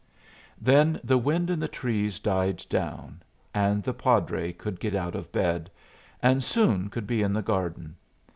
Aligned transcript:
Then 0.59 0.99
the 1.03 1.19
wind 1.19 1.51
in 1.51 1.59
the 1.59 1.67
trees 1.67 2.17
died 2.17 2.65
down, 2.69 3.21
and 3.53 3.83
the 3.83 3.93
padre 3.93 4.51
could 4.51 4.79
get 4.79 4.95
out 4.95 5.13
of 5.13 5.31
bed, 5.31 5.69
and 6.23 6.43
soon 6.43 6.89
could 6.89 7.05
be 7.05 7.21
in 7.21 7.33
the 7.33 7.43
garden. 7.43 7.95